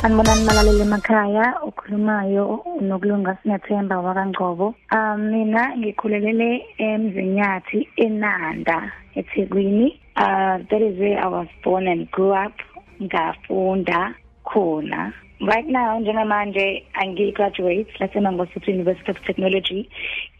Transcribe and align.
Sanibonani 0.00 0.44
malaleli 0.44 0.82
emakhaya 0.86 1.44
ukhulumayo 1.68 2.44
nokulunga 2.88 3.36
sinethemba 3.42 3.98
wakangcobo. 4.06 4.74
Um 4.96 5.20
mina 5.30 5.62
ngikhulelele 5.76 6.50
emzinyathi 6.78 7.88
eNanda 8.04 8.92
eThekwini. 9.18 9.98
Uh 10.16 10.58
that 10.70 10.82
is 10.82 10.98
where 11.00 11.18
I 11.18 11.26
was 11.26 11.48
born 11.64 11.88
and 11.88 12.08
grew 12.12 12.30
up. 12.32 12.54
Ngafunda 13.02 14.14
khona. 14.46 15.12
Right 15.40 15.68
now 15.68 16.00
njengamanje 16.00 16.84
angigraduate 16.94 17.86
laseMangosuthu 18.00 18.70
University 18.70 19.10
of 19.10 19.20
Technology 19.26 19.88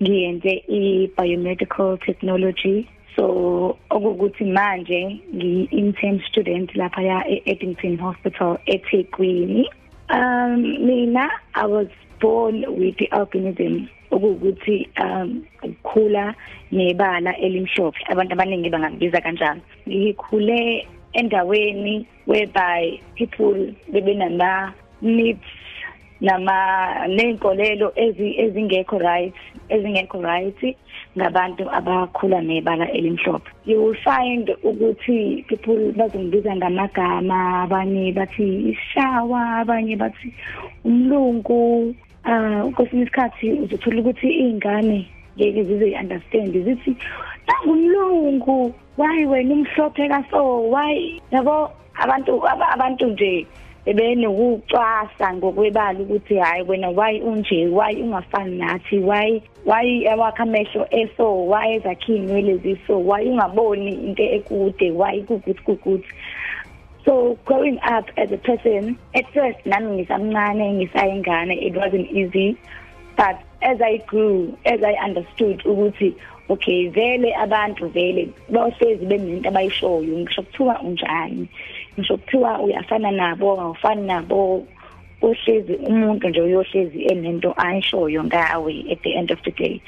ngiyenze 0.02 0.64
i-biomedical 0.68 1.98
technology. 1.98 2.88
So 3.16 3.78
okukuthi 3.90 4.44
manje 4.44 5.20
ngi-intern 5.34 6.20
student 6.28 6.74
lapha 6.74 7.02
ya 7.02 7.28
e-Eddington 7.28 7.96
Hospital 7.96 8.58
eThekwini. 8.66 9.70
Um 10.10 10.62
mina 10.86 11.30
i 11.54 11.66
was 11.66 11.88
born 12.20 12.64
with 12.66 12.96
the 12.96 13.06
albinism 13.12 13.86
okuwukuthi 14.10 14.88
um 15.00 15.44
ukukhula 15.62 16.34
nebala 16.72 17.36
elimhlophe. 17.36 17.98
Abantu 18.08 18.32
abaningi 18.32 18.70
bangabiza 18.70 19.20
kanjalo. 19.20 19.60
Ngikhule 19.88 20.86
endaweni 21.12 22.06
whereby 22.26 23.00
people 23.14 23.74
bebenama 23.92 24.74
needs 25.00 25.46
nama 26.20 27.06
nenkolelo 27.08 27.92
ezingekho 27.96 28.98
right 28.98 29.34
ezingekho 29.68 30.22
right 30.22 30.76
ngabantu 31.16 31.64
abakhula 31.70 32.40
nebala 32.40 32.90
elimhlophe. 32.92 33.50
You 33.66 33.82
will 33.82 33.94
find 34.04 34.50
ukuthi 34.62 35.44
people 35.48 35.92
bazongibiza 35.92 36.56
ngamagama 36.56 37.62
abanye 37.62 38.12
bathi 38.12 38.74
ishawa 38.74 39.62
abanye 39.62 39.96
bathi 39.96 40.34
umlungu. 40.84 41.94
Ah 42.24 42.64
uh, 42.64 42.72
kwesinye 42.74 43.02
isikhathi 43.02 43.52
uzothola 43.52 44.00
ukuthi 44.00 44.28
izingane 44.28 45.06
ngeke 45.36 45.64
zize 45.64 45.96
understand 45.96 46.52
zithi 46.64 46.96
nangumlungu 47.46 48.74
why 48.98 49.26
wena 49.26 49.54
umhlophe 49.54 50.08
kaso? 50.08 50.70
Why? 50.70 51.20
Yabo 51.30 51.70
abantu 51.94 52.42
abantu 52.48 53.06
nje 53.06 53.46
ebenokucwasa 53.86 55.34
ngokwebala 55.34 55.98
ukuthi 56.00 56.36
hayi 56.36 56.62
wena 56.62 56.88
why 56.88 57.20
unje? 57.20 57.66
Why 57.66 57.94
ungafani 58.02 58.58
nathi? 58.58 58.98
Why 58.98 59.42
why 59.64 60.06
awakha 60.08 60.42
amehlo 60.42 60.86
eso? 60.90 61.46
Why 61.46 61.74
ezakhi 61.74 62.16
inwele 62.16 62.56
ziso? 62.56 62.98
Why 62.98 63.24
ungaboni 63.24 63.92
into 63.92 64.22
ekude? 64.22 64.92
Why 64.92 65.22
kukuthi 65.22 65.62
kukuthi? 65.62 66.08
So 67.04 67.38
growing 67.46 67.78
up 67.78 68.10
as 68.16 68.30
a 68.32 68.36
person 68.36 68.98
at 69.14 69.32
first 69.32 69.64
nami 69.64 70.04
ngisamncane 70.04 70.74
ngisayingane 70.76 71.62
it 71.62 71.74
wasn't 71.74 72.10
easy. 72.10 72.58
But 73.16 73.40
as 73.62 73.80
i 73.80 73.96
grew 74.06 74.56
as 74.64 74.80
i 74.82 74.94
understood 75.04 75.58
ukuthi 75.64 76.14
okay 76.48 76.88
vele 76.88 77.34
abantu 77.34 77.88
vele 77.88 78.28
bahlezi 78.50 79.06
benento 79.06 79.48
abayishoyo 79.48 80.18
ngisho 80.18 80.42
kuthiwa 80.42 80.80
unjani? 80.80 81.48
Ngisho 81.98 82.16
kuthiwa 82.16 82.60
uyafana 82.60 83.10
nabo 83.10 83.60
awufani 83.60 84.06
nabo. 84.06 84.66
Uhlezi 85.22 85.74
umuntu 85.74 86.28
nje 86.28 86.40
uyohlezi 86.40 87.04
enento 87.04 87.54
ayishoyo 87.56 88.24
ngawe 88.24 88.84
at 88.92 89.02
the 89.02 89.14
end 89.14 89.32
of 89.32 89.42
the 89.42 89.50
day. 89.50 89.80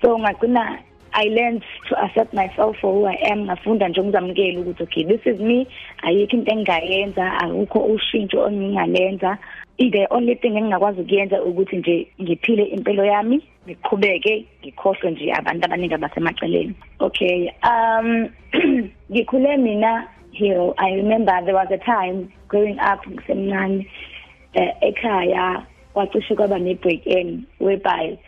So 0.00 0.18
ngagcina 0.18 0.78
I 1.14 1.24
learned 1.24 1.62
to 1.88 2.02
accept 2.02 2.32
myself 2.32 2.76
for 2.80 2.92
who 2.94 3.04
I 3.04 3.18
am. 3.30 3.44
Ngafunda 3.44 3.88
nje 3.88 4.00
ukuzamukela 4.00 4.60
ukuthi 4.60 4.82
okay 4.82 5.04
this 5.04 5.20
is 5.26 5.40
me. 5.40 5.66
Ayikho 6.02 6.36
into 6.36 6.50
engingayenza 6.52 7.32
akukho 7.38 7.78
ushintsho 7.78 8.48
engingalenza. 8.48 9.38
The 9.78 10.06
only 10.10 10.34
thing 10.36 10.56
engingakwazi 10.56 11.00
ukuyenza 11.00 11.42
ukuthi 11.42 11.76
nje 11.76 12.06
ngiphile 12.22 12.62
impilo 12.62 13.04
yami 13.04 13.42
ngiqhubeke 13.66 14.46
ngikhohlwe 14.62 15.10
nje 15.10 15.32
abantu 15.32 15.64
abaningi 15.64 15.94
abasemaceleni. 15.94 16.74
Okay 17.00 17.50
um 17.62 18.28
ngikhule 19.12 19.56
mina 19.56 20.08
hero 20.32 20.74
i 20.78 20.90
remember 20.92 21.32
there 21.44 21.54
was 21.54 21.68
a 21.70 21.78
time 21.78 22.32
growing 22.48 22.78
up 22.80 23.06
ngisemncane 23.06 23.86
uh, 24.56 24.88
ekhaya 24.88 25.66
kwacishe 25.94 26.34
kwaba 26.34 26.58
ne 26.58 26.74
break 26.74 27.06
in 27.06 27.46
whereby 27.60 28.18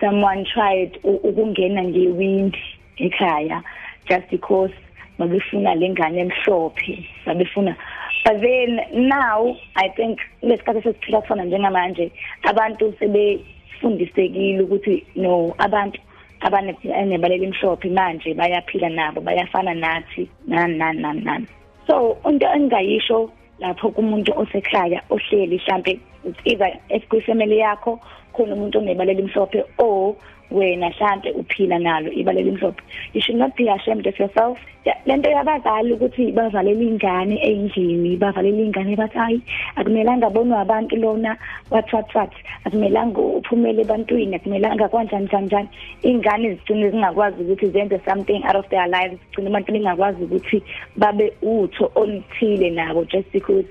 someone 0.00 0.44
tried 0.44 0.98
ukungena 1.02 1.84
ngewindi 1.84 2.58
ekhaya 2.96 3.62
just 4.08 4.30
because 4.30 4.72
babefuna 5.18 5.74
lengane 5.74 6.20
emhlophe 6.20 7.06
babefuna 7.26 7.76
but 8.24 8.40
then 8.40 8.80
now 9.08 9.56
i 9.74 9.88
think 9.88 10.18
lesikhathi 10.42 10.82
sesiphila 10.82 11.20
kufana 11.20 11.44
njengamanje 11.44 12.12
abantu 12.42 12.94
sebefundisekile 12.98 14.60
ukuthi 14.60 15.06
no 15.16 15.54
abantu 15.58 16.00
abanebaleli 16.46 17.44
emhlophe 17.44 17.88
manje 17.98 18.34
bayaphila 18.34 18.88
nabo 18.88 19.20
bayafana 19.20 19.74
nathi 19.74 20.22
nani 20.46 20.78
nani 20.78 21.00
nani 21.02 21.20
nani 21.28 21.46
so 21.86 22.16
into 22.28 22.46
engayisho 22.56 23.30
lapho 23.60 23.90
kumuntu 23.90 24.32
osekhaya 24.36 25.00
ohleli 25.10 25.56
mhlambe 25.56 26.00
either 26.44 26.72
esikufamily 26.88 27.58
yakho 27.58 28.00
khona 28.34 28.54
umuntu 28.54 28.78
onebaleli 28.78 29.22
emhlophe 29.22 29.60
o 29.78 30.16
wena 30.50 30.90
mhlambe 30.90 31.30
uphila 31.32 31.78
nalo 31.78 32.12
ibala 32.12 32.40
elimhlophe 32.40 32.82
you 33.12 33.20
should 33.20 33.38
not 33.38 33.56
be 33.56 33.68
ashamed 33.68 34.06
of 34.06 34.18
yourself. 34.18 34.58
Lento 35.06 35.30
yabazali 35.30 35.92
ukuthi 35.92 36.32
bavalele 36.32 36.84
ingane 36.84 37.36
endlini 37.36 38.16
bavalele 38.16 38.64
ingane 38.64 38.96
bathi 38.96 39.18
hayi 39.18 39.42
akumelanga 39.76 40.30
bonwe 40.30 40.56
abantu 40.58 40.96
lona 40.96 41.36
what 41.70 41.92
what 41.92 42.14
what 42.14 42.32
akumelanga 42.64 43.20
uphumele 43.20 43.82
ebantwini 43.82 44.36
akumelanga 44.36 44.88
kanjani 44.88 45.28
kanjani 45.28 45.68
ingane 46.02 46.54
zigcine 46.54 46.90
zingakwazi 46.90 47.42
ukuthi 47.42 47.68
zenze 47.68 48.00
something 48.04 48.44
out 48.44 48.56
of 48.56 48.68
their 48.68 48.86
lives 48.86 49.18
zigcine 49.20 49.48
abantu 49.48 49.72
bengakwazi 49.72 50.24
ukuthi 50.24 50.62
babe 50.96 51.32
utho 51.42 51.90
oluthile 51.94 52.70
nabo 52.70 53.04
just 53.04 53.32
because 53.32 53.66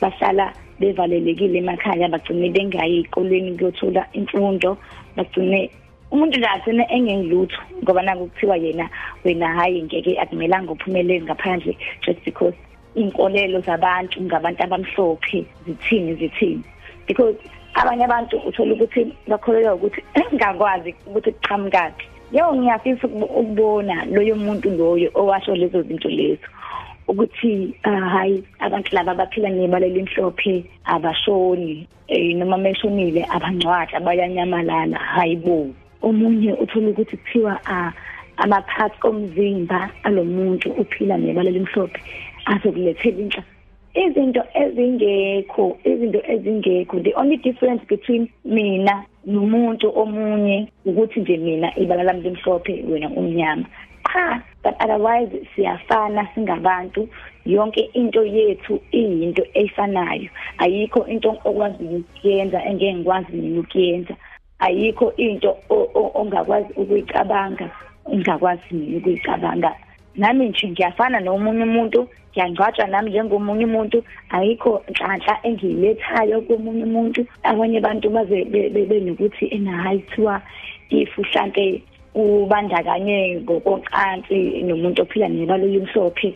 bahlala 0.00 0.52
bevalelekile 0.80 1.58
emakhaya 1.58 2.08
bagcine 2.08 2.50
bengayi 2.50 2.98
ezikolweni 2.98 3.56
kuyothola 3.58 4.02
imfundo 4.12 4.76
bagcine 5.16 5.70
umuntu 6.10 6.38
nje 6.38 6.48
agcine 6.48 6.84
engengilutho 6.90 7.60
ngoba 7.82 8.02
naku 8.02 8.26
kuthiwa 8.26 8.56
yena 8.56 8.86
wena 9.24 9.48
hayi 9.56 9.82
ngeke 9.82 10.20
akumelanga 10.22 10.72
uphumelele 10.72 11.24
ngaphandle 11.24 11.76
just 12.06 12.24
because 12.24 12.56
inkolelo 12.94 13.60
zabantu 13.60 14.22
ngabantu 14.22 14.62
abamhlophe 14.62 15.46
zithini 15.66 16.14
zithini. 16.14 16.64
Because 17.06 17.36
abanye 17.74 18.04
abantu 18.04 18.36
uthola 18.38 18.74
ukuthi 18.74 19.12
bakholelwa 19.28 19.74
ukuthi 19.74 20.00
ngakwazi 20.34 20.94
ukuthi 21.06 21.32
kuqhamukaphi 21.32 22.06
yo 22.32 22.54
ngiyafisa 22.54 23.06
ukubona 23.08 24.04
loyo 24.04 24.36
muntu 24.36 24.70
loyo 24.70 25.10
owasho 25.14 25.54
lezo 25.54 25.82
zinto 25.82 26.08
lezo. 26.08 26.46
Ukuthi 27.08 27.74
hayi 27.82 28.44
abantu 28.58 28.94
laba 28.94 29.14
baphila 29.14 29.48
nebala 29.50 29.86
limhlophe 29.86 30.64
abashoni 30.84 31.86
eh 32.08 32.36
noma 32.36 32.56
meshonile 32.58 33.26
abangcwatha 33.30 34.00
bayanyamalala 34.00 34.98
hayibo 34.98 35.74
omunye 36.02 36.52
uthola 36.52 36.88
ukuthi 36.90 37.16
kuthiwa 37.16 37.60
ama-parts 38.36 38.98
omzimba 39.04 39.90
alomuntu 40.02 40.70
uphila 40.70 41.16
nebala 41.16 41.50
limhlophe 41.50 42.00
azokulethela 42.44 43.20
inhla. 43.22 43.42
Izinto 43.94 44.42
ezingekho 44.54 45.78
izinto 45.84 46.20
ezingekho 46.32 47.00
the 47.00 47.14
only 47.14 47.36
difference 47.36 47.82
between 47.88 48.28
mina 48.44 49.04
nomuntu 49.26 49.86
omunye 49.96 50.68
ukuthi 50.84 51.20
nje 51.20 51.36
mina 51.36 51.78
ibala 51.78 52.02
lami 52.02 52.22
limhlophe 52.22 52.84
wena 52.88 53.08
umnyama. 53.10 53.64
Cha 54.14 54.42
but 54.62 54.74
otherwise 54.80 55.28
siyafana 55.54 56.28
singabantu. 56.34 57.08
Yonke 57.46 57.90
into 57.92 58.24
yethu 58.24 58.80
iyinto 58.92 59.42
efanayo 59.54 60.30
ayikho 60.58 61.06
into 61.06 61.30
okwazi 61.44 61.84
ukuyenza 61.84 62.64
engeke 62.64 62.94
ngikwazi 62.94 63.32
mina 63.32 63.60
ukuyenza. 63.60 64.14
Ayikho 64.58 65.12
into 65.16 65.56
ongakwazi 66.14 66.72
ukuyicabanga 66.76 67.70
ingakwazi 68.12 68.62
mina 68.70 68.98
ukuyicabanga. 68.98 69.74
Nami 70.16 70.48
nje 70.48 70.68
ngiyafana 70.68 71.20
nomunye 71.20 71.62
umuntu 71.62 72.08
ngiyangcwatshwa 72.32 72.86
nami 72.86 73.10
njengomunye 73.10 73.64
umuntu. 73.64 74.04
Ayikho 74.30 74.82
nhlanhla 74.90 75.38
engiyilethayo 75.42 76.40
komunye 76.40 76.84
umuntu. 76.84 77.26
Abanye 77.42 77.78
abantu 77.78 78.10
baze 78.10 78.44
benokuthi 78.44 79.46
ena 79.46 79.72
hayi 79.82 79.98
kuthiwa 79.98 80.42
if 80.90 81.18
mhlambe 81.18 81.82
ubandakanye 82.14 83.40
ngokocansi 83.42 84.62
nomuntu 84.62 85.02
ophila 85.02 85.28
nebalo 85.28 85.66
yomhlophe 85.66 86.34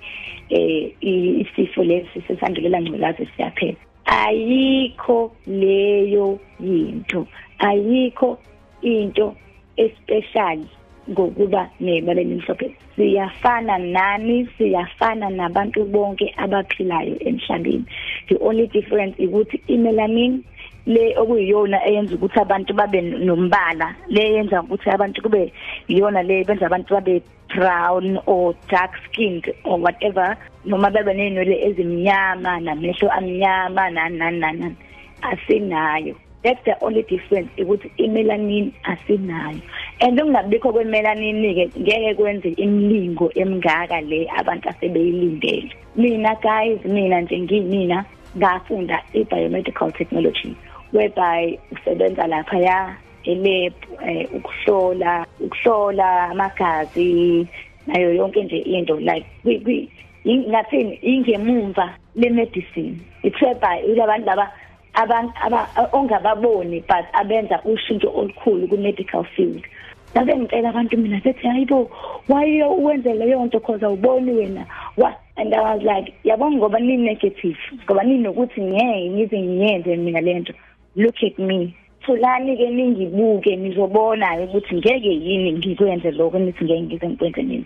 eh 0.50 0.92
isifo 1.02 1.84
lesi 1.84 2.20
sesandulela 2.26 2.80
ngculazi 2.80 3.28
siyaphela. 3.36 3.78
Ayikho 4.04 5.32
leyo 5.46 6.38
yinto. 6.60 7.26
Ayikho 7.58 8.38
into 8.82 9.34
especially 9.76 10.68
ngokuba 11.10 11.70
nebala 11.80 12.20
elimhlophe 12.20 12.74
siyafana 12.96 13.78
nani 13.78 14.48
siyafana 14.58 15.30
nabantu 15.30 15.84
bonke 15.84 16.34
abaphilayo 16.36 17.16
emhlabeni 17.28 17.84
the 18.28 18.36
only 18.40 18.66
difference 18.66 19.16
ukuthi 19.18 19.60
imelanin 19.66 20.42
le 20.88 21.14
okuyiyona 21.20 21.78
eyenza 21.86 22.14
ukuthi 22.14 22.40
abantu 22.40 22.72
babe 22.74 23.00
nombala. 23.00 23.94
Le 24.08 24.32
yenza 24.34 24.62
ukuthi 24.62 24.90
abantu 24.90 25.22
kube 25.22 25.52
iyona 25.88 26.22
le 26.22 26.44
benza 26.44 26.66
abantu 26.66 26.94
babe 26.94 27.22
brown 27.54 28.18
or 28.26 28.54
dark 28.70 28.92
skinned 29.04 29.44
or 29.64 29.78
whatever 29.78 30.36
noma 30.64 30.90
bebe 30.90 31.12
nenwele 31.14 31.56
ezimnyama 31.66 32.60
namehlo 32.60 33.10
amnyama 33.10 33.90
nani 33.90 34.18
nani 34.18 34.38
nani 34.38 34.76
asinayo. 35.22 36.14
That's 36.42 36.64
the 36.64 36.74
only 36.80 37.02
difference 37.02 37.50
ukuthi 37.58 37.90
imelanin 37.98 38.72
asinayo. 38.84 39.60
And 40.00 40.18
ukungabikho 40.18 40.72
kwemelanin 40.72 41.42
ke 41.54 41.80
ngeke 41.80 42.14
kwenze 42.14 42.48
imlingo 42.56 43.30
emingaka 43.34 44.00
le 44.00 44.26
abantu 44.38 44.68
asebeyilindele. 44.68 45.72
Mina 45.96 46.34
guys 46.42 46.84
mina 46.84 47.20
nje 47.20 47.38
ngimina 47.40 48.04
ngafunda 48.36 49.02
i-biomedical 49.14 49.92
technology. 49.92 50.56
Whereby 50.92 51.58
usebenza 51.72 52.26
lapha 52.26 52.58
ya 52.58 52.96
elab 53.24 53.72
eh, 54.06 54.28
ukuhlola 54.34 55.26
ukuhlola 55.40 56.22
amagazi 56.30 57.46
nayo 57.86 58.14
yonke 58.14 58.44
nje 58.44 58.58
into. 58.58 58.96
Like 59.00 59.26
ngathini 60.26 60.98
ingemumva 61.02 61.94
le 62.14 62.30
medicine 62.30 63.00
it's 63.22 63.40
whereby 63.40 63.80
ilabantu 63.80 64.26
laba 64.26 64.52
abantu 64.94 65.32
ongababoni 65.92 66.80
but 66.80 67.04
abenza 67.12 67.60
ushintsho 67.64 68.10
olukhulu 68.14 68.68
ku 68.68 68.76
medical 68.76 69.24
field. 69.24 69.64
Ngabe 70.12 70.36
ngicela 70.36 70.68
abantu 70.68 70.96
mina 70.96 71.20
sethi 71.20 71.46
hayibo 71.46 71.90
why 72.28 72.62
uwenze 72.62 73.14
leyo 73.14 73.44
nto? 73.44 73.58
Because 73.58 73.82
awuboni 73.82 74.32
wena. 74.32 74.66
Wa 74.96 75.12
and 75.36 75.54
I 75.54 75.60
was 75.60 75.82
like 75.82 76.14
yabona 76.24 76.56
ngoba 76.56 76.80
ni 76.80 76.96
negative? 76.96 77.58
Ngoba 77.84 78.02
ninokuthi 78.02 78.60
ngeke 78.60 79.10
ngize 79.10 79.38
ngiyenze 79.38 79.96
mina 79.96 80.20
lento 80.20 80.52
look 80.98 81.14
at 81.22 81.38
me. 81.38 81.74
Thulani 82.04 82.56
ke 82.56 82.66
ningibuke 82.70 83.56
nizobona 83.56 84.40
ukuthi 84.44 84.74
ngeke 84.74 85.12
yini 85.24 85.52
ngikwenze 85.52 86.10
lokho 86.10 86.38
nithi 86.38 86.64
ngeke 86.64 86.82
ngize 86.82 87.08
ngikwenze 87.08 87.42
mina 87.42 87.64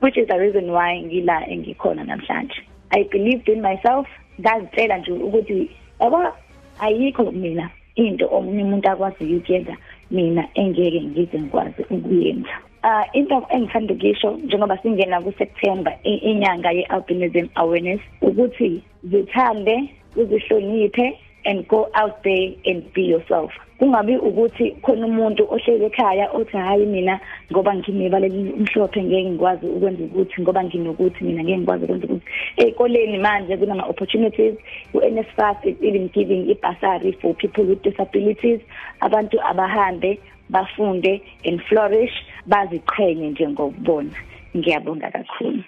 which 0.00 0.16
is 0.16 0.28
the 0.28 0.38
reason 0.38 0.70
why 0.70 1.02
ngila 1.02 1.46
engikhona 1.48 2.04
namhlanje. 2.04 2.60
I 2.92 3.02
believed 3.10 3.48
in 3.48 3.62
myself. 3.62 4.06
Ngazitshela 4.40 4.98
nje 4.98 5.12
ukuthi 5.12 5.70
yabo 6.00 6.32
ayikho 6.80 7.32
mina 7.32 7.70
into 7.96 8.26
omunye 8.26 8.62
umuntu 8.62 8.88
akwaziyo 8.88 9.38
ukuyenza 9.38 9.76
mina 10.10 10.48
engeke 10.54 11.00
ngize 11.00 11.38
ngikwazi 11.38 11.82
ukuyenza. 11.90 12.54
Uh 12.84 13.04
into 13.12 13.46
engithanda 13.50 13.94
ukisho 13.94 14.30
njengoba 14.30 14.78
singena 14.78 15.20
ku 15.20 15.32
September 15.38 15.98
inyanga 16.02 16.70
ye 16.70 16.82
albinism 16.84 17.48
awareness 17.54 18.00
ukuthi 18.22 18.82
zithande 19.04 19.90
uzihloniphe 20.16 21.18
and 21.48 21.66
go 21.66 21.90
out 21.94 22.22
there 22.24 22.48
and 22.66 22.92
be 22.92 23.02
yourself. 23.02 23.50
Kungabi 23.80 24.16
ukuthi 24.18 24.76
khona 24.82 25.06
umuntu 25.06 25.42
ohlele 25.50 25.86
ekhaya 25.86 26.30
othi 26.32 26.56
hayi 26.56 26.86
mina 26.86 27.20
ngoba 27.50 27.74
nginebala 27.74 28.26
umhlophe 28.26 29.02
ngeke 29.02 29.30
ngikwazi 29.30 29.66
ukwenza 29.66 30.04
ukuthi 30.04 30.42
ngoba 30.42 30.64
nginokuthi 30.64 31.24
mina 31.24 31.42
ngeke 31.42 31.58
ngikwazi 31.58 31.84
ukwenza 31.84 32.06
ukuthi. 32.06 32.26
Ezikoleni 32.56 33.18
manje 33.18 33.56
kunama 33.56 33.86
opportunities 33.86 34.54
uNSFAS 34.92 35.56
is 35.64 35.76
even 35.80 36.08
giving 36.08 36.50
ibasari 36.50 37.12
for 37.20 37.34
people 37.34 37.64
with 37.64 37.82
disabilities. 37.82 38.60
Abantu 39.00 39.38
abahambe 39.40 40.18
bafunde 40.50 41.22
and 41.44 41.62
flourish 41.68 42.14
baziqhenye 42.46 43.30
njengokubona 43.30 44.10
ngiyabonga 44.56 45.10
kakhulu. 45.10 45.62